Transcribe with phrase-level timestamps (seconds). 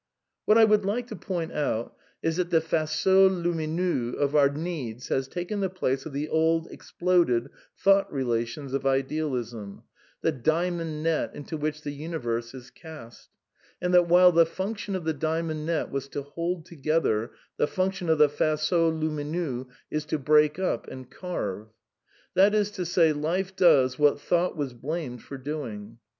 [0.45, 5.09] What I would like to point out is that the" faisceaux limiineux" of our needs
[5.09, 7.51] have taken the place of the old exploded"
[7.83, 9.83] thought relations" of idealism,
[10.21, 13.29] the" diamond net '^ into which the universe is cast,
[13.79, 18.09] and that while the function of the diamond net was to hold together, the function
[18.09, 21.67] of the" faisceaux lumineux" is to break up and carve.
[22.33, 23.13] That is to say.
[23.13, 25.99] Life does what Thought was blamed for doing.